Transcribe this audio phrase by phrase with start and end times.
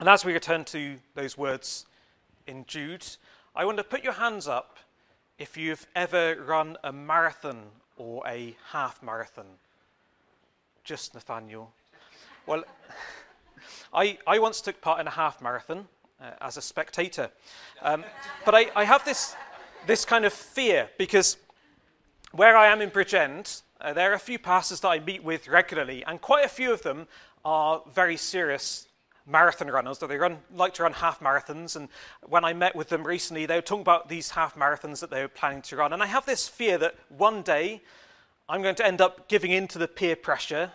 [0.00, 1.84] And as we return to those words
[2.46, 3.06] in Jude,
[3.54, 4.78] I want to put your hands up
[5.38, 7.64] if you've ever run a marathon
[7.98, 9.44] or a half marathon.
[10.84, 11.70] Just Nathaniel.
[12.46, 12.64] Well,
[13.92, 15.86] I, I once took part in a half marathon
[16.18, 17.28] uh, as a spectator.
[17.82, 18.02] Um,
[18.46, 19.36] but I, I have this,
[19.86, 21.36] this kind of fear because
[22.32, 25.46] where I am in Bridgend, uh, there are a few pastors that I meet with
[25.46, 27.06] regularly, and quite a few of them
[27.44, 28.86] are very serious
[29.26, 29.98] marathon runners.
[29.98, 31.76] That they run like to run half marathons.
[31.76, 31.88] And
[32.22, 35.22] when I met with them recently, they were talking about these half marathons that they
[35.22, 35.92] were planning to run.
[35.92, 37.82] And I have this fear that one day
[38.48, 40.72] I'm going to end up giving in to the peer pressure,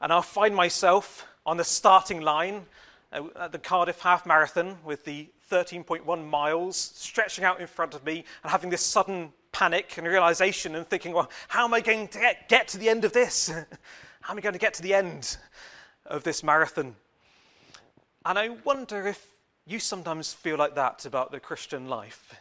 [0.00, 2.66] and I'll find myself on the starting line
[3.12, 8.04] uh, at the Cardiff Half Marathon with the 13.1 miles stretching out in front of
[8.04, 12.08] me and having this sudden panic and realization and thinking, well, how am I going
[12.08, 13.48] to get, get to the end of this?
[14.20, 15.38] how am I going to get to the end
[16.04, 16.96] of this marathon?
[18.26, 19.24] And I wonder if
[19.66, 22.34] you sometimes feel like that about the Christian life,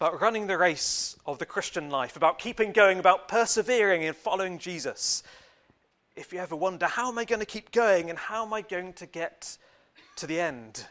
[0.00, 4.58] about running the race of the Christian life, about keeping going, about persevering in following
[4.58, 5.22] Jesus.
[6.16, 8.62] If you ever wonder, how am I going to keep going and how am I
[8.62, 9.56] going to get
[10.16, 10.84] to the end?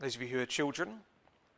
[0.00, 1.00] Those of you who are children,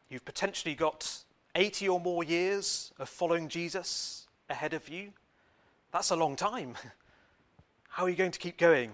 [0.09, 1.17] you've potentially got
[1.57, 5.15] 80 or more years of following Jesus ahead of you.
[5.91, 6.77] That's a long time.
[7.89, 8.93] How are you going to keep going?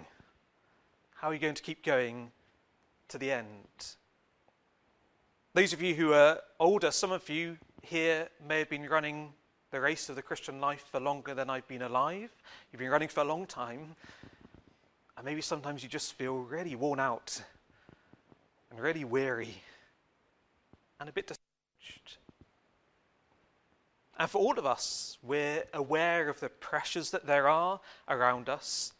[1.20, 2.30] How are you going to keep going
[3.08, 3.96] to the end?
[5.52, 9.32] Those of you who are older, some of you here may have been running
[9.72, 12.30] the race of the Christian life for longer than I've been alive.
[12.70, 13.96] You've been running for a long time.
[15.16, 17.42] And maybe sometimes you just feel really worn out
[18.70, 19.60] and really weary
[21.00, 22.18] and a bit discouraged.
[24.20, 28.92] And for all of us, we're aware of the pressures that there are around us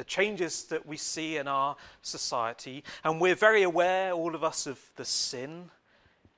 [0.00, 2.82] the changes that we see in our society.
[3.04, 5.68] And we're very aware, all of us, of the sin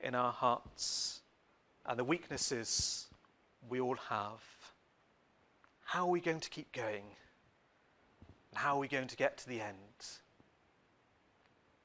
[0.01, 1.21] in our hearts
[1.85, 3.07] and the weaknesses
[3.69, 4.43] we all have.
[5.85, 7.05] How are we going to keep going?
[8.51, 9.77] And how are we going to get to the end?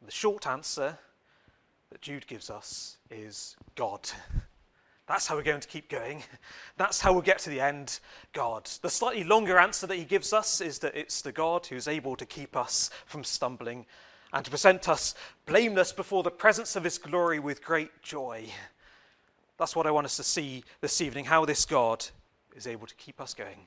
[0.05, 0.99] The short answer
[1.91, 4.11] that Jude gives us is God.
[5.09, 6.23] That's how we're going to keep going.
[6.77, 7.99] That's how we'll get to the end
[8.35, 8.67] God.
[8.83, 12.15] The slightly longer answer that he gives us is that it's the God who's able
[12.17, 13.87] to keep us from stumbling
[14.35, 15.15] and to present us
[15.47, 18.45] blameless before the presence of his glory with great joy.
[19.57, 22.05] That's what I want us to see this evening how this God
[22.55, 23.67] is able to keep us going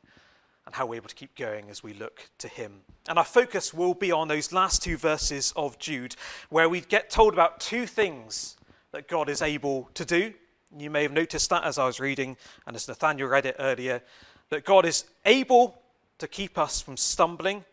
[0.68, 2.82] and how we're able to keep going as we look to him.
[3.10, 6.16] And our focus will be on those last two verses of Jude,
[6.50, 8.58] where we get told about two things
[8.92, 10.36] that God is able to do
[10.78, 14.02] you may have noticed that as I was reading, and as Nathaniel read it earlier,
[14.50, 15.82] that God is able
[16.20, 17.66] to keep us from stumbling,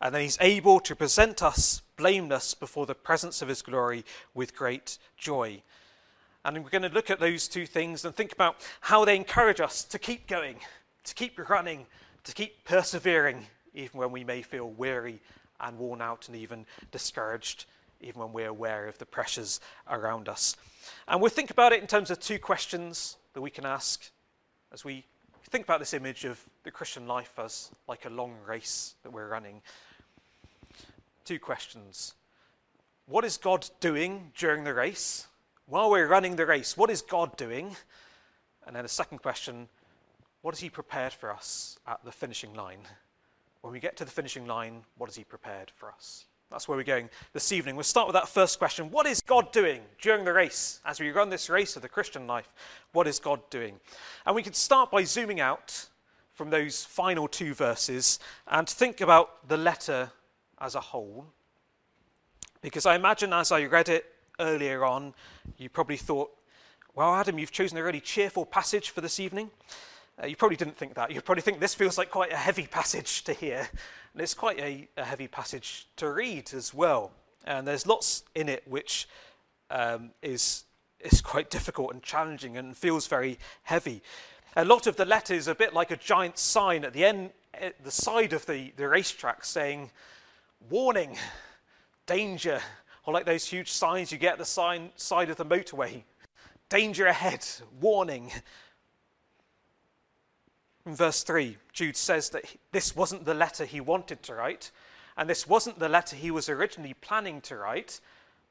[0.00, 4.56] and then He's able to present us blameless before the presence of His glory with
[4.56, 5.62] great joy.
[6.44, 9.60] And we're going to look at those two things and think about how they encourage
[9.60, 10.56] us to keep going,
[11.04, 11.86] to keep running,
[12.24, 15.20] to keep persevering, even when we may feel weary
[15.60, 17.64] and worn out and even discouraged
[18.04, 20.56] even when we're aware of the pressures around us.
[21.08, 24.10] And we'll think about it in terms of two questions that we can ask
[24.72, 25.04] as we
[25.50, 29.28] think about this image of the Christian life as like a long race that we're
[29.28, 29.62] running.
[31.24, 32.14] Two questions.
[33.06, 35.28] What is God doing during the race?
[35.66, 37.76] While we're running the race, what is God doing?
[38.66, 39.68] And then a second question
[40.42, 42.80] what has He prepared for us at the finishing line?
[43.62, 46.26] When we get to the finishing line, what has He prepared for us?
[46.50, 47.74] That's where we're going this evening.
[47.74, 50.80] We'll start with that first question What is God doing during the race?
[50.84, 52.48] As we run this race of the Christian life,
[52.92, 53.80] what is God doing?
[54.26, 55.88] And we can start by zooming out
[56.32, 58.18] from those final two verses
[58.48, 60.10] and think about the letter
[60.60, 61.26] as a whole.
[62.60, 64.06] Because I imagine as I read it
[64.40, 65.14] earlier on,
[65.58, 66.30] you probably thought,
[66.94, 69.50] well, Adam, you've chosen a really cheerful passage for this evening.
[70.22, 71.10] Uh, you probably didn't think that.
[71.10, 73.68] You probably think this feels like quite a heavy passage to hear.
[74.12, 77.10] And it's quite a, a heavy passage to read as well.
[77.46, 79.08] And there's lots in it which
[79.70, 80.64] um, is,
[81.00, 84.02] is quite difficult and challenging and feels very heavy.
[84.56, 87.30] A lot of the letter is a bit like a giant sign at the end,
[87.52, 89.90] at the side of the, the racetrack saying,
[90.70, 91.16] warning,
[92.06, 92.60] danger,
[93.04, 96.04] or like those huge signs you get at the sign, side of the motorway,
[96.68, 97.44] danger ahead,
[97.80, 98.30] warning.
[100.86, 104.70] In verse 3, Jude says that this wasn't the letter he wanted to write,
[105.16, 108.00] and this wasn't the letter he was originally planning to write,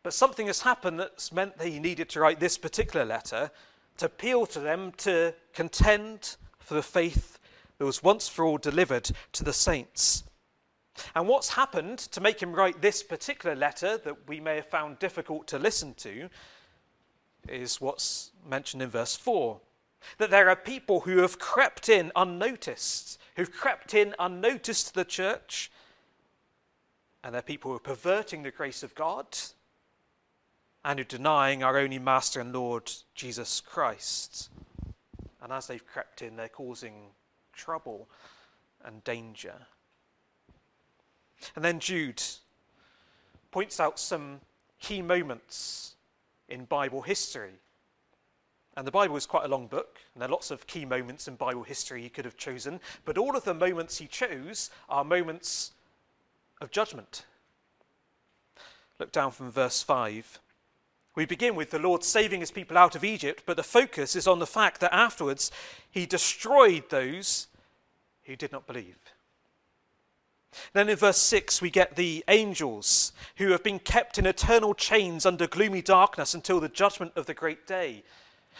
[0.01, 3.51] but something has happened that's meant that he needed to write this particular letter
[3.97, 7.37] to appeal to them to contend for the faith
[7.77, 10.23] that was once for all delivered to the saints.
[11.15, 14.99] And what's happened to make him write this particular letter that we may have found
[14.99, 16.29] difficult to listen to
[17.47, 19.59] is what's mentioned in verse 4
[20.17, 25.05] that there are people who have crept in unnoticed, who've crept in unnoticed to the
[25.05, 25.71] church,
[27.23, 29.25] and they're people who are perverting the grace of God
[30.83, 34.49] and who are denying our only Master and Lord Jesus Christ.
[35.41, 36.93] And as they've crept in, they're causing
[37.53, 38.09] trouble
[38.83, 39.55] and danger.
[41.55, 42.21] And then Jude
[43.51, 44.41] points out some
[44.79, 45.95] key moments
[46.49, 47.53] in Bible history.
[48.75, 51.27] And the Bible is quite a long book, and there are lots of key moments
[51.27, 55.03] in Bible history he could have chosen, but all of the moments he chose are
[55.03, 55.73] moments
[56.59, 57.25] of judgment.
[58.99, 60.39] Look down from verse 5.
[61.15, 64.27] We begin with the Lord saving his people out of Egypt, but the focus is
[64.27, 65.51] on the fact that afterwards
[65.91, 67.47] he destroyed those
[68.23, 68.97] who did not believe.
[70.73, 75.25] Then in verse 6, we get the angels who have been kept in eternal chains
[75.25, 78.03] under gloomy darkness until the judgment of the great day.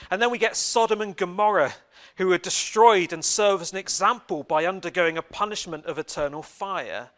[0.10, 1.74] And then we get Sodom and Gomorrah
[2.18, 7.10] who are destroyed and serve as an example by undergoing a punishment of eternal fire.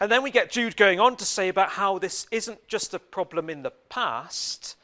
[0.00, 2.98] And then we get Jude going on to say about how this isn't just a
[2.98, 4.76] problem in the past,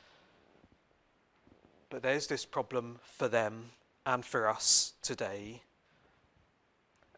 [1.91, 3.71] but there's this problem for them
[4.07, 5.63] and for us today.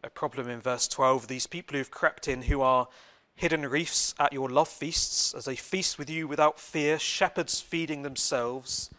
[0.03, 2.87] A problem in verse 12 these people who've crept in, who are
[3.35, 8.01] hidden reefs at your love feasts, as they feast with you without fear, shepherds feeding
[8.01, 8.89] themselves.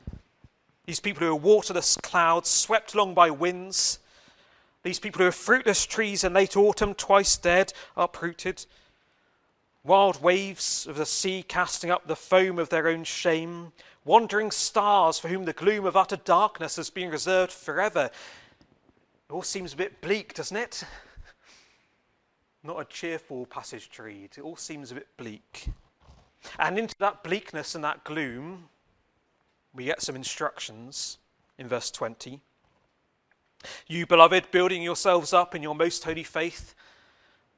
[0.89, 4.01] These people who are waterless clouds swept along by winds
[4.89, 8.65] these people who are fruitless trees in late autumn, twice dead, uprooted.
[9.85, 13.73] Wild waves of the sea casting up the foam of their own shame.
[14.07, 18.05] Wandering stars for whom the gloom of utter darkness has been reserved forever.
[19.29, 20.85] It all seems a bit bleak, doesn't it?
[22.63, 24.31] Not a cheerful passage to read.
[24.39, 25.67] It all seems a bit bleak.
[26.59, 28.71] And into that bleakness and that gloom,
[29.75, 31.19] we get some instructions
[31.59, 32.41] in verse 20.
[33.87, 36.75] You, beloved, building yourselves up in your most holy faith,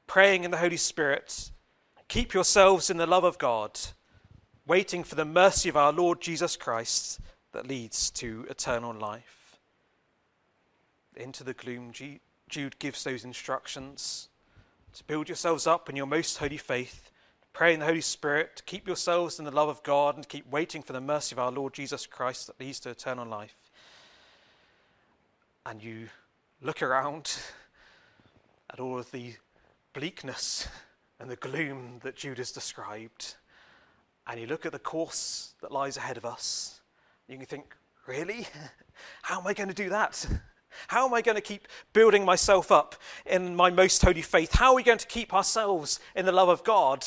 [0.07, 1.51] praying in the Holy Spirit,
[2.07, 3.79] keep yourselves in the love of God,
[4.65, 7.19] waiting for the mercy of our Lord Jesus Christ
[7.51, 9.59] that leads to eternal life.
[11.15, 11.91] Into the gloom,
[12.49, 14.29] Jude gives those instructions
[14.93, 17.11] to build yourselves up in your most holy faith,
[17.53, 20.29] pray in the Holy Spirit, to keep yourselves in the love of God, and to
[20.29, 23.55] keep waiting for the mercy of our Lord Jesus Christ that leads to eternal life
[25.65, 26.07] and you
[26.61, 27.37] look around
[28.71, 29.33] at all of the
[29.93, 30.67] bleakness
[31.19, 33.35] and the gloom that Jude's described,
[34.25, 36.81] and you look at the course that lies ahead of us,
[37.27, 37.75] you can think,
[38.07, 38.47] really?
[39.21, 40.25] How am I going to do that?
[40.87, 42.95] How am I going to keep building myself up
[43.25, 44.53] in my most holy faith?
[44.53, 47.05] How are we going to keep ourselves in the love of God?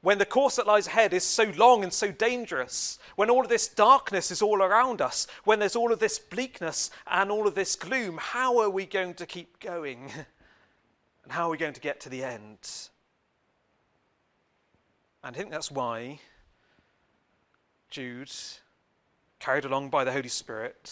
[0.00, 3.48] When the course that lies ahead is so long and so dangerous, when all of
[3.48, 7.54] this darkness is all around us, when there's all of this bleakness and all of
[7.54, 10.10] this gloom, how are we going to keep going?
[11.24, 12.58] And how are we going to get to the end?
[15.22, 16.20] And I think that's why
[17.90, 18.32] Jude,
[19.38, 20.90] carried along by the Holy Spirit,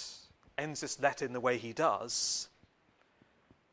[0.59, 2.51] ends this letter in the way he does.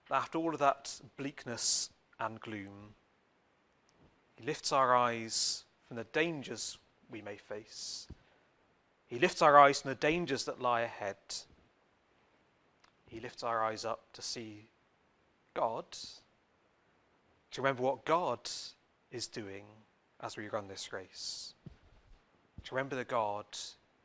[0.10, 2.96] After all of that bleakness and gloom,
[4.44, 6.78] he lifts our eyes from the dangers
[7.10, 8.10] we may face.
[9.08, 11.16] He lifts our eyes from the dangers that lie ahead.
[13.08, 14.66] He lifts our eyes up to see
[15.54, 15.86] God,
[17.52, 18.50] to remember what God
[19.14, 19.64] is doing
[20.20, 21.54] as we run this race,
[22.66, 23.46] to remember the God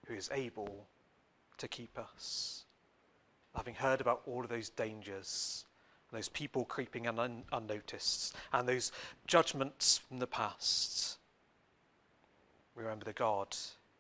[0.07, 0.87] who is able
[1.57, 2.65] to keep us.
[3.57, 5.65] Having heard about all of those dangers,
[6.12, 8.93] those people creeping un- unnoticed, and those
[9.27, 11.19] judgments from the past.
[12.77, 13.57] We remember the God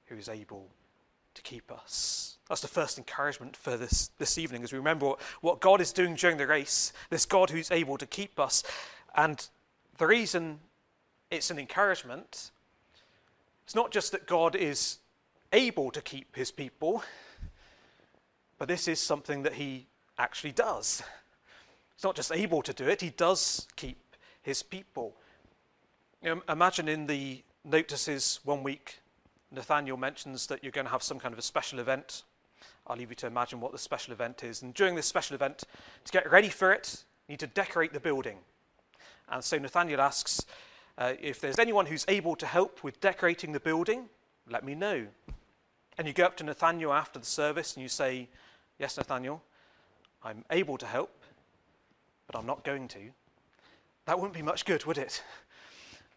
[0.06, 0.68] who is able
[1.34, 2.38] to keep us.
[2.48, 5.92] That's the first encouragement for this, this evening as we remember what, what God is
[5.92, 8.62] doing during the race, this God who's able to keep us.
[9.14, 9.46] And
[9.98, 10.60] the reason
[11.30, 12.50] it's an encouragement,
[13.64, 14.98] it's not just that God is
[15.52, 17.02] able to keep his people,
[18.58, 19.86] but this is something that he
[20.18, 21.02] actually does.
[21.98, 23.98] He's not just able to do it, he does keep
[24.42, 25.16] his people.
[26.22, 29.00] You know, imagine in the notices one week,
[29.50, 32.22] Nathaniel mentions that you're going to have some kind of a special event.
[32.86, 34.62] I'll leave you to imagine what the special event is.
[34.62, 35.64] And during this special event,
[36.04, 38.38] to get ready for it, you need to decorate the building.
[39.28, 40.46] And so Nathaniel asks
[40.98, 44.08] uh, if there's anyone who's able to help with decorating the building,
[44.48, 45.04] let me know.
[45.98, 48.28] And you go up to Nathaniel after the service and you say,
[48.78, 49.42] Yes, Nathaniel,
[50.22, 51.17] I'm able to help
[52.28, 53.00] but I'm not going to.
[54.06, 55.22] That wouldn't be much good, would it?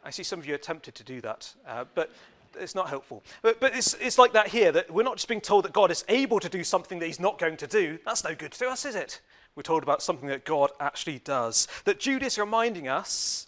[0.03, 2.11] I see some of you are tempted to do that, uh, but
[2.59, 3.23] it's not helpful.
[3.41, 5.89] But, but it's, it's like that here that we're not just being told that God
[5.89, 7.97] is able to do something that he's not going to do.
[8.05, 9.21] That's no good to us, is it?
[9.55, 11.67] We're told about something that God actually does.
[11.85, 13.47] That Jude is reminding us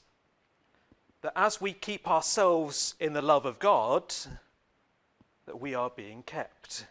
[1.22, 4.14] that as we keep ourselves in the love of God,
[5.46, 6.86] that we are being kept.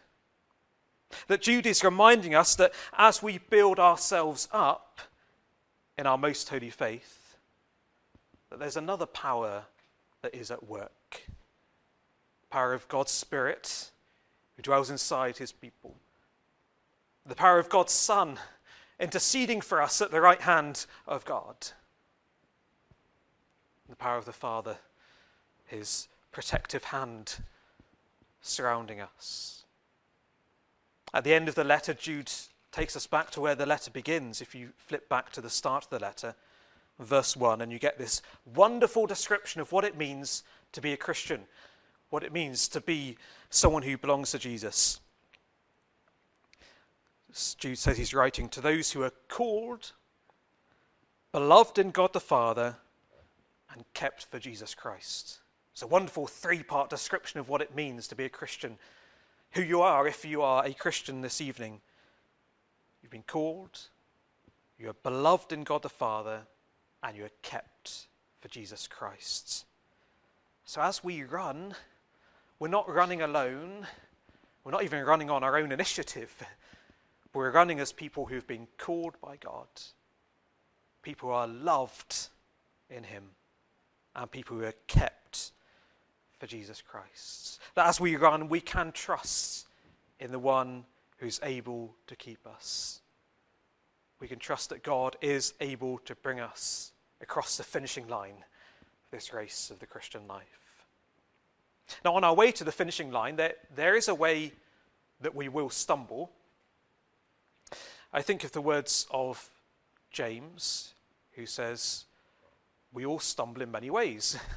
[1.27, 4.99] That Jude is reminding us that as we build ourselves up
[5.97, 7.37] in our most holy faith,
[8.49, 9.63] that there's another power
[10.21, 11.21] that is at work.
[11.27, 13.91] The power of God's Spirit
[14.55, 15.95] who dwells inside his people.
[17.25, 18.37] The power of God's Son
[18.99, 21.55] interceding for us at the right hand of God.
[23.89, 24.77] The power of the Father,
[25.65, 27.37] his protective hand
[28.41, 29.65] surrounding us.
[31.13, 32.31] At the end of the letter, Jude
[32.73, 34.41] takes us back to where the letter begins.
[34.41, 36.35] If you flip back to the start of the letter,
[36.99, 38.21] verse 1, and you get this
[38.53, 41.41] wonderful description of what it means to be a Christian,
[42.09, 43.17] what it means to be
[43.49, 44.99] someone who belongs to Jesus.
[47.57, 49.91] Jude says he's writing to those who are called,
[51.31, 52.75] beloved in God the Father,
[53.71, 55.39] and kept for Jesus Christ.
[55.73, 58.77] It's a wonderful three part description of what it means to be a Christian,
[59.51, 61.81] who you are if you are a Christian this evening.
[63.03, 63.79] You've been called,
[64.79, 66.47] you are beloved in God the Father,
[67.03, 68.07] and you are kept
[68.39, 69.65] for Jesus Christ.
[70.63, 71.75] So as we run,
[72.59, 73.85] we're not running alone,
[74.63, 76.33] we're not even running on our own initiative.
[77.33, 79.65] We're running as people who've been called by God,
[81.01, 82.27] people who are loved
[82.91, 83.23] in Him,
[84.15, 85.51] and people who are kept
[86.37, 87.59] for Jesus Christ.
[87.73, 89.67] That as we run, we can trust
[90.19, 90.85] in the one
[91.23, 92.99] who's able to keep us.
[94.19, 99.11] We can trust that God is able to bring us across the finishing line of
[99.11, 100.83] this race of the Christian life.
[102.03, 104.51] Now, on our way to the finishing line, there, there is a way
[105.21, 106.29] that we will stumble.
[108.11, 109.49] I think of the words of
[110.11, 110.93] James,
[111.35, 112.03] who says,
[112.91, 114.37] We all stumble in many ways.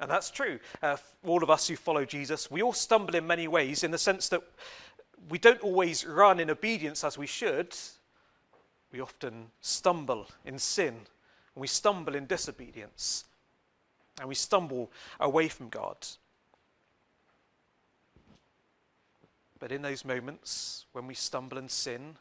[0.00, 0.60] And that's true.
[0.80, 0.96] Uh,
[1.26, 4.28] all of us who follow Jesus, we all stumble in many ways in the sense
[4.28, 4.42] that
[5.28, 7.74] we don't always run in obedience as we should.
[8.92, 13.24] We often stumble in sin, and we stumble in disobedience,
[14.18, 15.96] and we stumble away from God.
[19.58, 22.16] But in those moments when we stumble and sin,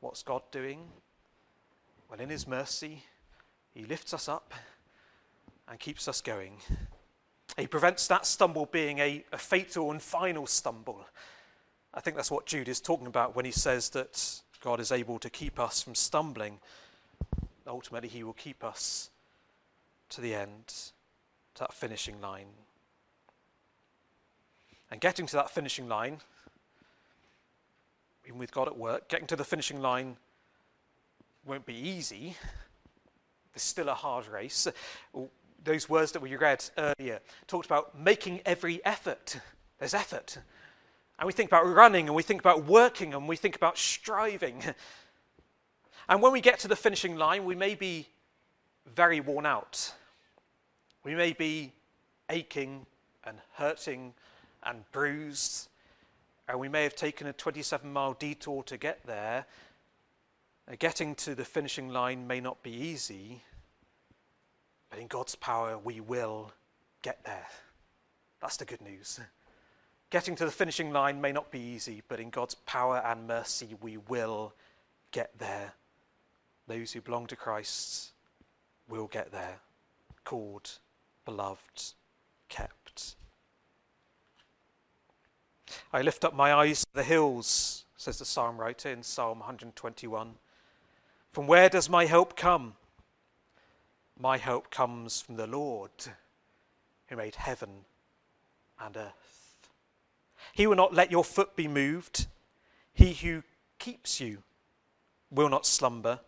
[0.00, 0.80] what's God doing?
[2.10, 3.02] Well, in His mercy,
[3.72, 4.52] He lifts us up
[5.68, 6.56] and keeps us going.
[7.56, 11.04] He prevents that stumble being a, a fatal and final stumble.
[11.94, 15.18] I think that's what Jude is talking about when he says that God is able
[15.18, 16.58] to keep us from stumbling.
[17.66, 19.10] Ultimately, he will keep us
[20.10, 20.66] to the end,
[21.54, 22.46] to that finishing line.
[24.90, 26.18] And getting to that finishing line,
[28.26, 30.16] even with God at work, getting to the finishing line
[31.44, 32.36] won't be easy.
[33.52, 34.68] There's still a hard race
[35.64, 39.38] those words that we read earlier talked about making every effort.
[39.78, 40.38] There's effort.
[41.18, 44.62] And we think about running and we think about working and we think about striving.
[46.08, 48.08] And when we get to the finishing line, we may be
[48.86, 49.92] very worn out.
[51.04, 51.72] We may be
[52.30, 52.86] aching
[53.24, 54.14] and hurting
[54.62, 55.68] and bruised.
[56.48, 59.44] And we may have taken a 27 mile detour to get there.
[60.78, 63.42] Getting to the finishing line may not be easy.
[64.88, 66.52] But in God's power, we will
[67.02, 67.46] get there.
[68.40, 69.20] That's the good news.
[70.10, 73.76] Getting to the finishing line may not be easy, but in God's power and mercy,
[73.80, 74.54] we will
[75.10, 75.74] get there.
[76.66, 78.12] Those who belong to Christ
[78.88, 79.60] will get there.
[80.24, 80.78] Called,
[81.26, 81.92] beloved,
[82.48, 83.16] kept.
[85.92, 90.34] I lift up my eyes to the hills, says the psalm writer in Psalm 121.
[91.32, 92.74] From where does my help come?
[94.18, 95.90] My help comes from the Lord
[97.08, 97.84] who made heaven
[98.80, 99.27] and earth.
[100.52, 102.26] He will not let your foot be moved.
[102.92, 103.42] He who
[103.78, 104.42] keeps you
[105.30, 106.20] will not slumber.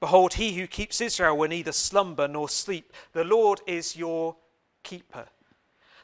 [0.00, 2.92] Behold, he who keeps Israel will neither slumber nor sleep.
[3.12, 4.36] The Lord is your
[4.82, 5.26] keeper.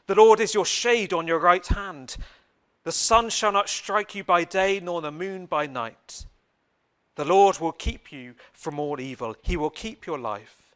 [0.07, 2.17] The Lord is your shade on your right hand.
[2.83, 6.25] The sun shall not strike you by day, nor the moon by night.
[7.15, 9.35] The Lord will keep you from all evil.
[9.43, 10.75] He will keep your life.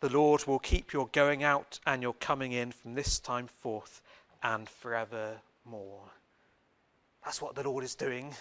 [0.00, 4.00] The Lord will keep your going out and your coming in from this time forth
[4.42, 4.68] and
[5.68, 6.10] forevermore.
[7.24, 8.34] That's what the Lord is doing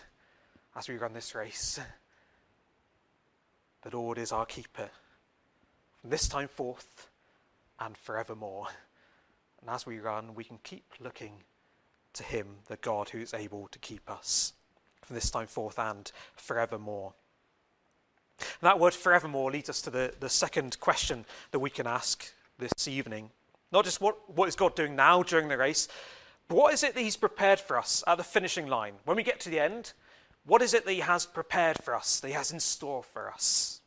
[0.75, 1.79] as we run this race.
[3.81, 4.89] The Lord is our keeper
[5.99, 7.09] from from this time forth
[7.79, 8.67] and forevermore.
[9.61, 11.33] And as we run, we can keep looking
[12.13, 14.53] to Him, the God who is able to keep us
[15.01, 17.13] from this time forth and forevermore.
[18.39, 22.31] And that word forevermore leads us to the, the second question that we can ask
[22.59, 23.31] this evening.
[23.71, 25.89] Not just what, what is God doing now during the race,
[26.47, 28.93] but what is it that He's prepared for us at the finishing line?
[29.05, 29.93] When we get to the end,
[30.45, 33.29] what is it that He has prepared for us, that He has in store for
[33.29, 33.81] us?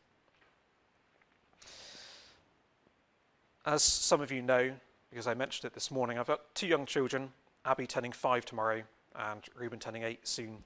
[3.64, 4.72] As some of you know,
[5.10, 7.32] because I mentioned it this morning, I've got two young children,
[7.64, 8.82] Abby turning five tomorrow
[9.14, 10.58] and Reuben turning eight soon.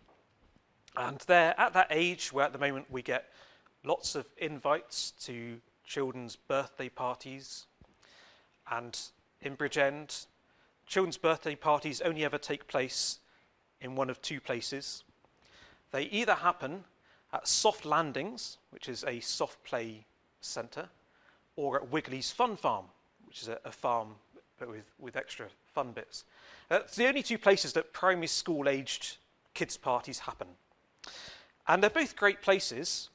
[0.97, 3.31] And they're at that age where at the moment we get
[3.85, 7.67] lots of invites to children's birthday parties.
[8.71, 8.99] And
[9.41, 10.27] in Bridgend,
[10.87, 13.19] children's birthday parties only ever take place
[13.81, 15.05] in one of two places.
[15.91, 16.85] They either happen
[17.33, 20.05] at Soft Landings, which is a soft play
[20.41, 20.89] centre,
[21.57, 22.87] or at Wiggly's Fun Farm,
[23.27, 24.15] which is a, a farm
[24.59, 26.25] but with, with extra fun bits.
[26.71, 29.17] It's the only two places that primary school aged
[29.53, 30.49] kids' parties happen.
[31.67, 33.09] And they're both great places,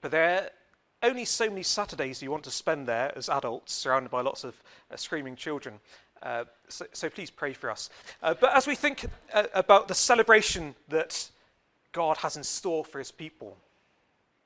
[0.00, 0.50] but there
[1.02, 4.44] are only so many Saturdays you want to spend there as adults, surrounded by lots
[4.44, 4.54] of
[4.90, 5.80] uh, screaming children.
[6.24, 7.90] Uh, so, so, please pray for us.
[8.22, 9.04] Uh, but as we think
[9.34, 11.28] uh, about the celebration that
[11.92, 13.58] God has in store for his people,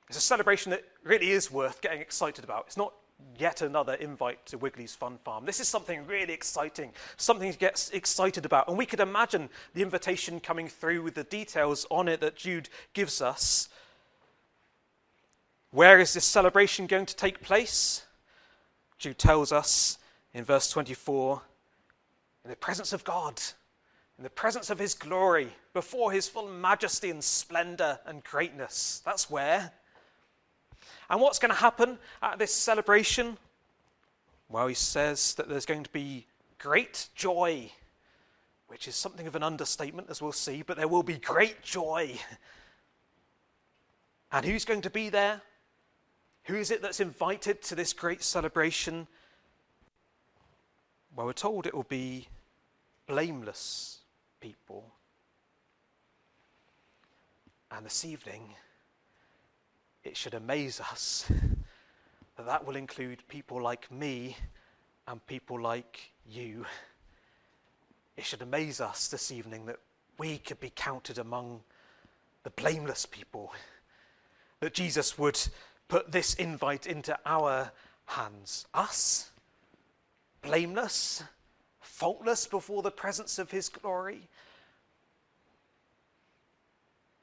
[0.08, 2.64] it's a celebration that really is worth getting excited about.
[2.66, 2.94] It's not
[3.38, 5.44] yet another invite to Wiggly's Fun Farm.
[5.44, 8.68] This is something really exciting, something to get excited about.
[8.68, 12.68] And we could imagine the invitation coming through with the details on it that Jude
[12.92, 13.68] gives us.
[15.70, 18.04] Where is this celebration going to take place?
[18.98, 19.98] Jude tells us
[20.34, 21.42] in verse 24
[22.48, 23.38] in the presence of God,
[24.16, 29.02] in the presence of his glory, before his full majesty and splendor and greatness.
[29.04, 29.70] That's where.
[31.10, 33.36] And what's going to happen at this celebration?
[34.48, 36.24] Well, he says that there's going to be
[36.58, 37.70] great joy,
[38.68, 42.18] which is something of an understatement, as we'll see, but there will be great joy.
[44.32, 45.42] And who's going to be there?
[46.44, 49.06] Who is it that's invited to this great celebration?
[51.14, 52.26] Well, we're told it will be
[53.08, 53.98] blameless
[54.38, 54.84] people.
[57.70, 58.54] And this evening,
[60.04, 61.24] it should amaze us
[62.36, 64.36] that that will include people like me
[65.08, 66.64] and people like you.
[68.16, 69.78] It should amaze us this evening that
[70.18, 71.60] we could be counted among
[72.42, 73.52] the blameless people,
[74.60, 75.40] that Jesus would
[75.88, 77.70] put this invite into our
[78.06, 78.66] hands.
[78.74, 79.30] Us,
[80.42, 81.22] blameless,
[81.98, 84.20] faultless before the presence of his glory.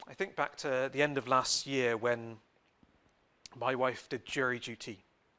[0.06, 2.36] I think back to the end of last year when
[3.58, 4.98] my wife did jury duty.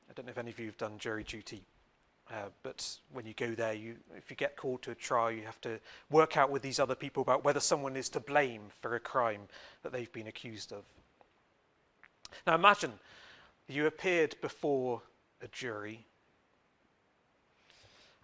[0.10, 1.62] I don't know if any of you have done jury duty,
[2.32, 5.43] uh, but when you go there, you, if you get called to a trial, you
[5.43, 8.95] have to work out with these other people about whether someone is to blame for
[8.95, 9.41] a crime
[9.84, 10.84] that they've been accused of.
[12.47, 12.93] Now imagine
[13.67, 15.04] you appeared before
[15.43, 16.06] a jury,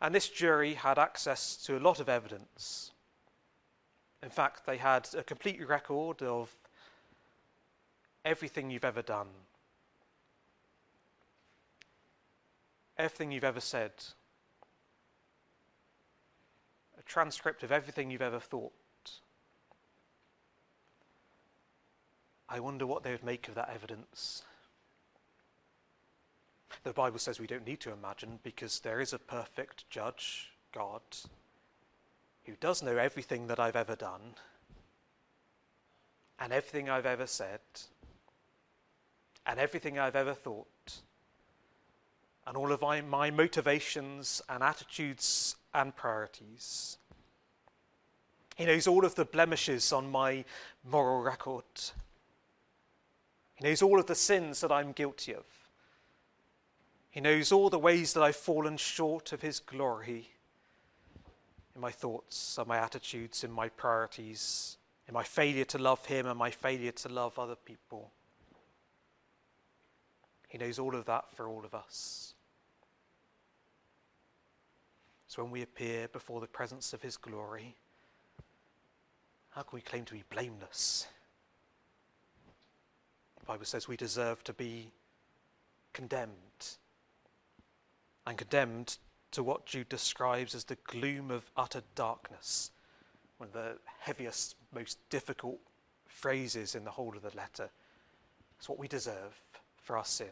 [0.03, 2.91] and this jury had access to a lot of evidence.
[4.21, 6.55] In fact, they had a complete record of
[8.23, 9.29] everything you've ever done
[12.97, 13.91] everything you've ever said,
[16.97, 18.71] a transcript of everything you've ever thought.
[22.47, 24.43] I wonder what they would make of that evidence.
[26.83, 31.01] The Bible says we don't need to imagine because there is a perfect judge, God,
[32.45, 34.35] who does know everything that I've ever done
[36.39, 37.61] and everything I've ever said
[39.45, 40.67] and everything I've ever thought
[42.45, 46.97] and all of my, my motivations and attitudes and priorities.
[48.55, 50.43] He knows all of the blemishes on my
[50.83, 51.63] moral record.
[53.55, 55.45] He knows all of the sins that I'm guilty of.
[57.13, 60.31] He knows all the ways that I've fallen short of His glory
[61.75, 66.25] in my thoughts in my attitudes, in my priorities, in my failure to love Him
[66.25, 68.09] and my failure to love other people.
[70.47, 72.33] He knows all of that for all of us.
[75.27, 77.75] So when we appear before the presence of His glory,
[79.51, 81.05] how can we claim to be blameless?
[83.39, 84.89] The Bible says we deserve to be
[85.93, 86.31] condemned.
[88.25, 88.97] And condemned
[89.31, 92.71] to what Jude describes as the gloom of utter darkness,
[93.37, 95.59] one of the heaviest, most difficult
[96.05, 97.69] phrases in the whole of the letter.
[98.57, 99.41] It's what we deserve
[99.81, 100.27] for our sin.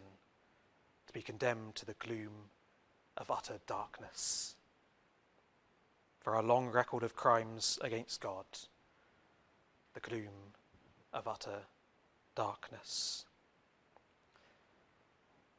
[1.12, 2.32] to be condemned to the gloom
[3.18, 4.56] of utter darkness.
[6.22, 8.46] For our long record of crimes against God,
[9.94, 10.54] the gloom
[11.12, 11.60] of utter
[12.34, 13.26] darkness.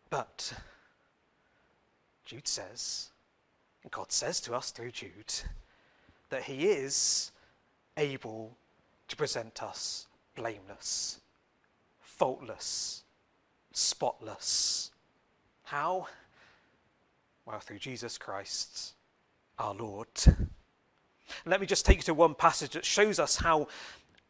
[0.08, 0.54] But
[2.24, 3.10] Jude says,
[3.82, 5.34] and God says to us through Jude,
[6.30, 7.32] that He is
[7.96, 8.56] able
[9.08, 11.20] to present us blameless,
[12.00, 13.02] faultless,
[13.72, 14.90] spotless.
[15.64, 16.06] How?
[17.44, 18.94] Well, through Jesus Christ,
[19.58, 20.08] our Lord.
[21.44, 23.68] let me just take you to one passage that shows us how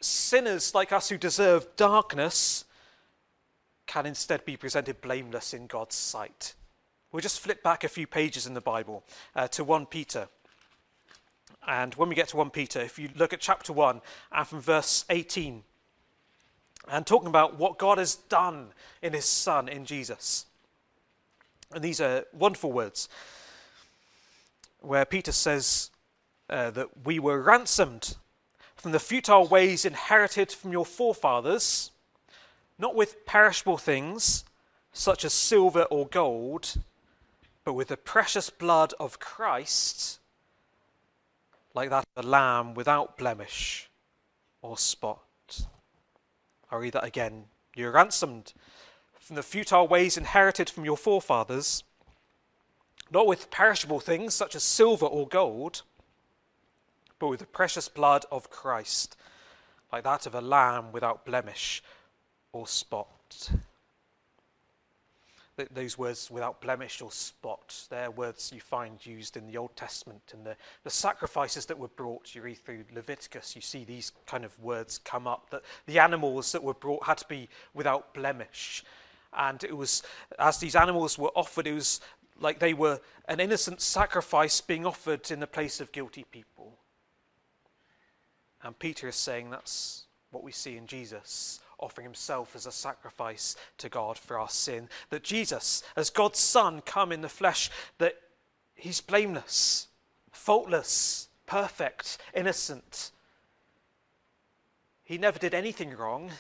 [0.01, 2.65] sinners like us who deserve darkness
[3.87, 6.55] can instead be presented blameless in God's sight.
[7.13, 9.05] We'll just flip back a few pages in the Bible
[9.37, 10.29] uh, to 1 Peter.
[11.69, 14.01] And when we get to 1 Peter, if you look at chapter 1
[14.33, 15.63] and from verse 18,
[16.89, 18.69] and talking about what God has done
[19.03, 20.47] in his Son, in Jesus.
[21.73, 23.09] And these are wonderful words
[24.81, 25.91] where Peter says
[26.51, 28.17] uh, that we were ransomed
[28.75, 31.93] from the futile ways inherited from your forefathers,
[32.79, 34.45] not with perishable things
[34.93, 36.75] such as silver or gold,
[37.65, 40.19] but with the precious blood of Christ,
[41.75, 43.89] like that of a lamb without blemish
[44.61, 45.23] or spot.
[46.71, 47.45] I'll read that again.
[47.75, 48.53] You're ransomed
[49.19, 51.85] from the futile ways inherited from your forefathers,
[53.11, 55.83] not with perishable things such as silver or gold,
[57.19, 59.17] but with the precious blood of Christ,
[59.93, 61.83] like that of a lamb without blemish
[62.53, 63.51] or spot
[65.57, 70.23] those words without blemish or spot, they're words you find used in the Old Testament
[70.33, 72.35] and the, the sacrifices that were brought.
[72.35, 76.53] You read through Leviticus, you see these kind of words come up that the animals
[76.53, 78.83] that were brought had to be without blemish.
[79.35, 80.03] And it was,
[80.39, 82.01] as these animals were offered, it was
[82.41, 86.79] like they were an innocent sacrifice being offered in the place of guilty people.
[88.63, 93.57] And Peter is saying that's what we see in Jesus offering himself as a sacrifice
[93.79, 94.89] to God for our sin.
[95.11, 98.15] That Jesus, as God's Son, come in the flesh, that
[98.75, 99.89] he's blameless,
[100.31, 103.11] faultless, perfect, innocent.
[105.05, 106.31] He never did anything wrong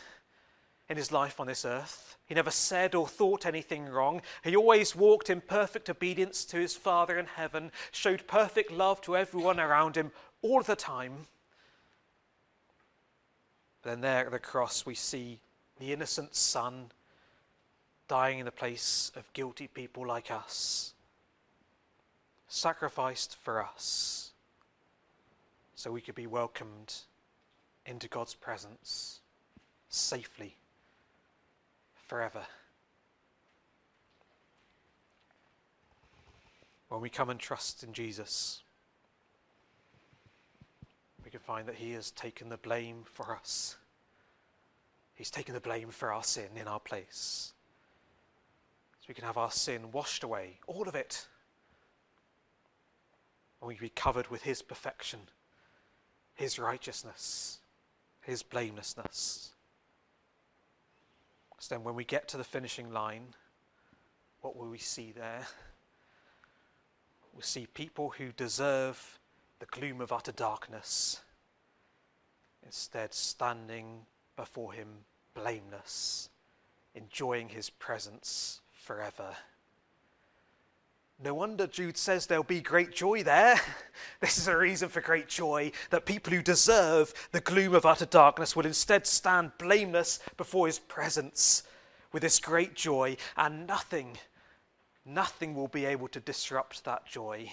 [0.89, 2.17] in his life on this earth.
[2.27, 4.23] He never said or thought anything wrong.
[4.45, 9.17] He always walked in perfect obedience to his Father in heaven, showed perfect love to
[9.17, 11.27] everyone around him all the time.
[13.83, 15.41] But then there at the cross, we see
[15.79, 16.91] the innocent Son
[18.09, 20.95] dying in the place of guilty people like us,
[22.49, 24.33] sacrificed for us,
[25.75, 26.95] so we could be welcomed
[27.87, 29.21] into God's presence
[29.89, 30.57] safely,
[32.07, 32.43] forever.
[36.89, 38.62] When we come and trust in Jesus,
[41.33, 43.77] can find that He has taken the blame for us.
[45.15, 47.55] He's taken the blame for our sin in our place.
[49.01, 51.27] So we can have our sin washed away, all of it.
[53.61, 55.21] And we can be covered with His perfection,
[56.35, 57.61] His righteousness,
[58.21, 59.53] His blamelessness.
[61.59, 63.35] So then, when we get to the finishing line,
[64.41, 65.47] what will we see there?
[67.33, 69.19] We'll see people who deserve
[69.63, 71.21] the gloom of utter darkness,
[72.67, 74.01] instead standing
[74.35, 74.89] before him
[75.35, 76.31] blameless,
[76.97, 79.37] enjoying his presence forever.
[81.23, 83.55] No wonder Jude says there'll be great joy there.
[84.21, 88.07] This is a reason for great joy that people who deserve the gloom of utter
[88.07, 91.63] darkness will instead stand blameless before his presence
[92.11, 94.19] with this great joy, and nothing,
[95.05, 97.53] nothing will be able to disrupt that joy.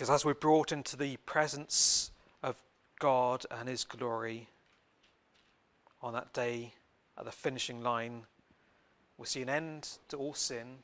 [0.00, 2.10] Because as we're brought into the presence
[2.42, 2.56] of
[2.98, 4.48] God and His glory
[6.00, 6.72] on that day
[7.18, 8.22] at the finishing line,
[9.18, 10.78] we see an end to all sin,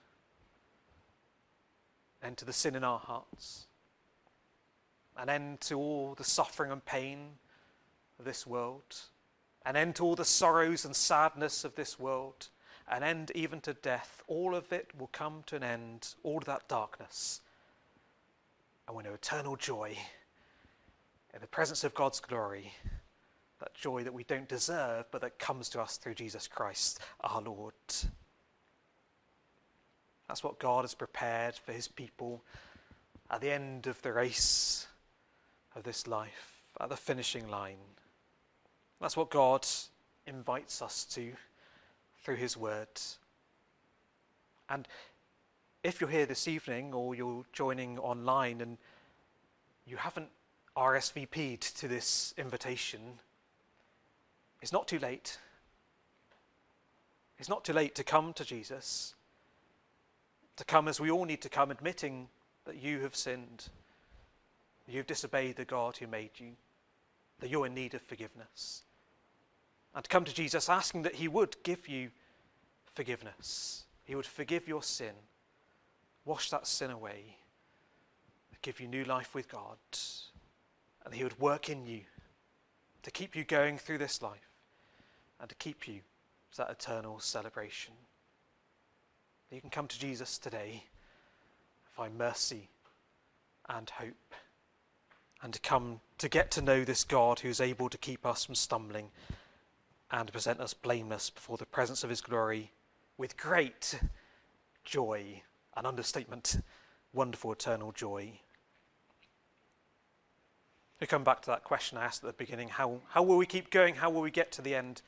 [2.23, 3.65] end to the sin in our hearts,
[5.17, 7.39] an end to all the suffering and pain
[8.19, 8.97] of this world,
[9.65, 12.49] an end to all the sorrows and sadness of this world,
[12.87, 14.23] an end even to death.
[14.27, 17.41] All of it will come to an end, all of that darkness
[18.87, 19.97] and we know eternal joy
[21.35, 22.73] in the presence of God's glory,
[23.61, 27.41] that joy that we don't deserve, but that comes to us through Jesus Christ our
[27.43, 27.75] Lord.
[30.29, 32.43] That's what God has prepared for his people
[33.31, 34.87] at the end of the race
[35.75, 37.77] of this life, at the finishing line.
[39.01, 39.67] That's what God
[40.27, 41.33] invites us to
[42.23, 42.89] through his word
[44.69, 44.89] And
[45.87, 48.77] if you're here this evening or you're joining online and
[49.87, 50.29] you haven't
[50.77, 53.01] RSVP'd to this invitation,
[54.61, 55.39] it's not too late.
[57.39, 59.15] It's not too late to come to Jesus,
[60.57, 62.27] to come as we all need to come, admitting
[62.65, 63.69] that you have sinned,
[64.89, 66.49] you've disobeyed the God who made you,
[67.39, 68.83] that you're in need of forgiveness.
[69.95, 72.11] And to come to Jesus asking that He would give you
[72.93, 75.15] forgiveness, He would forgive your sin,
[76.27, 77.37] wash that sin away,
[78.61, 79.79] give you new life with God,
[81.05, 82.01] and He would work in you
[83.05, 84.51] to keep you going through this life
[85.41, 86.01] and to keep you
[86.51, 87.95] to that eternal celebration.
[89.53, 90.83] You can come to Jesus today,
[91.95, 92.69] find mercy
[93.69, 94.35] and hope,
[95.43, 98.45] and to come to get to know this God who is able to keep us
[98.45, 99.11] from stumbling
[100.11, 102.73] and present us blameless before the presence of his glory
[103.17, 104.01] with great
[104.85, 105.43] joy,
[105.77, 106.61] an understatement,
[107.13, 108.41] wonderful eternal joy.
[111.01, 113.47] We come back to that question I asked at the beginning how, how will we
[113.47, 113.95] keep going?
[113.95, 115.03] How will we get to the end?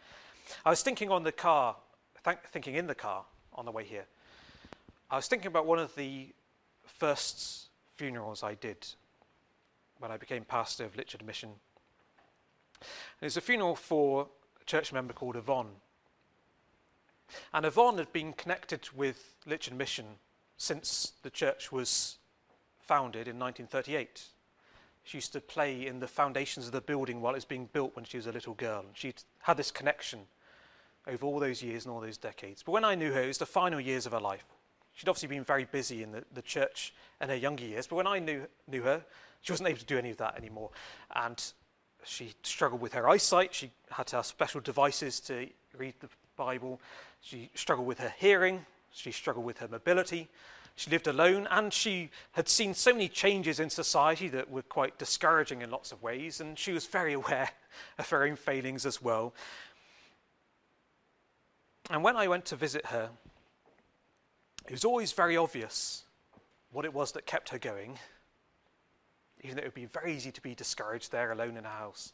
[0.65, 1.77] I was thinking on the car,
[2.25, 4.05] th- thinking in the car on the way here.
[5.11, 6.29] I was thinking about one of the
[6.85, 8.87] first funerals I did
[9.99, 11.51] when I became pastor of Litchard Mission.
[13.21, 14.29] It was a funeral for
[14.61, 15.71] a church member called Yvonne.
[17.53, 20.07] And Yvonne had been connected with Litchard Mission
[20.59, 22.19] since the church was
[22.81, 24.23] founded in 1938.
[25.05, 27.97] She used to play in the foundations of the building while it was being built
[27.97, 28.81] when she was a little girl.
[28.81, 30.21] And she'd had this connection
[31.07, 32.63] over all those years and all those decades.
[32.63, 34.45] But when I knew her, it was the final years of her life.
[34.93, 38.07] She'd obviously been very busy in the, the church in her younger years, but when
[38.07, 39.03] I knew, knew her,
[39.41, 40.71] she wasn't able to do any of that anymore.
[41.15, 41.43] And
[42.05, 43.55] she struggled with her eyesight.
[43.55, 46.81] She had to have special devices to read the Bible.
[47.21, 48.67] She struggled with her hearing.
[48.99, 50.29] She struggled with her mobility.
[50.75, 54.99] She lived alone and she had seen so many changes in society that were quite
[54.99, 56.41] discouraging in lots of ways.
[56.41, 57.51] And she was very aware
[57.99, 59.35] of her own failings as well.
[61.91, 63.11] And when I went to visit her,
[64.67, 66.03] it was always very obvious
[66.73, 67.99] what it was that kept her going,
[69.43, 72.13] even though it would be very easy to be discouraged there alone in a house.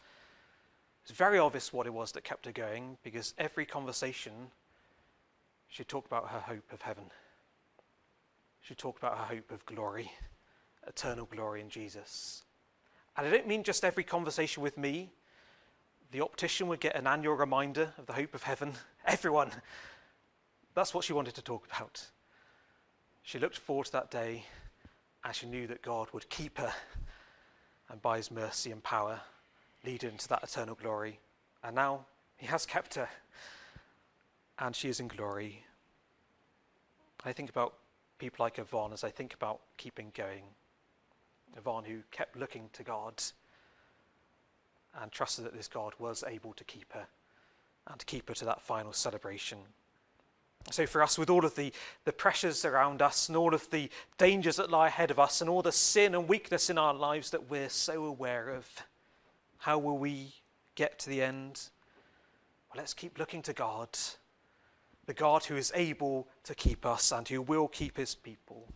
[1.04, 4.32] It was very obvious what it was that kept her going because every conversation
[5.68, 7.04] she talked about her hope of heaven.
[8.60, 10.10] She talked about her hope of glory,
[10.86, 12.44] eternal glory in Jesus.
[13.16, 15.10] And I don't mean just every conversation with me,
[16.12, 18.72] the optician would get an annual reminder of the hope of heaven.
[19.06, 19.50] Everyone.
[20.74, 22.06] That's what she wanted to talk about.
[23.22, 24.44] She looked forward to that day
[25.24, 26.72] as she knew that God would keep her
[27.90, 29.20] and by his mercy and power
[29.84, 31.18] lead her into that eternal glory.
[31.62, 33.08] And now he has kept her
[34.58, 35.64] and she is in glory.
[37.24, 37.74] I think about
[38.18, 40.44] people like Yvonne as I think about keeping going.
[41.56, 43.22] Yvonne, who kept looking to God
[45.00, 47.06] and trusted that this God was able to keep her
[47.88, 49.58] and to keep her to that final celebration.
[50.70, 51.72] So, for us, with all of the,
[52.04, 55.50] the pressures around us and all of the dangers that lie ahead of us and
[55.50, 58.66] all the sin and weakness in our lives that we're so aware of,
[59.58, 60.32] how will we
[60.74, 61.68] get to the end?
[62.70, 63.90] Well, let's keep looking to God,
[65.06, 68.66] the God who is able to keep us and who will keep his people.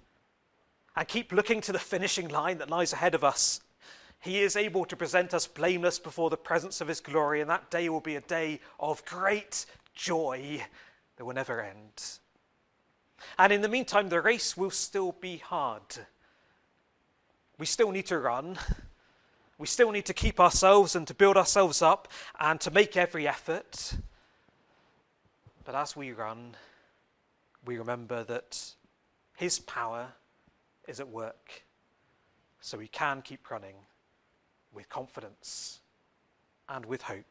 [0.97, 3.61] And keep looking to the finishing line that lies ahead of us
[4.21, 7.71] he is able to present us blameless before the presence of His glory, and that
[7.71, 9.65] day will be a day of great
[9.95, 10.63] joy
[11.17, 12.19] that will never end.
[13.39, 15.83] And in the meantime, the race will still be hard.
[17.59, 18.59] We still need to run.
[19.57, 23.27] We still need to keep ourselves and to build ourselves up and to make every
[23.27, 23.95] effort.
[25.69, 26.57] But as we run,
[27.67, 28.59] we remember that
[29.37, 30.07] His power
[30.87, 31.63] is at work,
[32.59, 33.75] so we can keep running
[34.73, 35.81] with confidence
[36.71, 37.27] and with hope.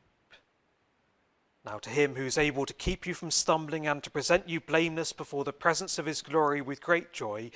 [1.66, 4.60] Now, to him who is able to keep you from stumbling and to present you
[4.60, 7.50] blameless before the presence of his glory with great joy,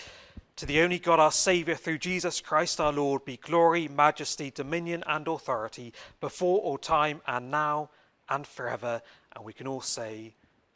[0.56, 5.04] to the only God our Saviour through Jesus Christ our Lord be glory, majesty, dominion,
[5.06, 7.92] and authority before all time and now
[8.30, 9.04] and forever.
[9.36, 10.34] And we can all say,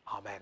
[0.07, 0.33] Amen.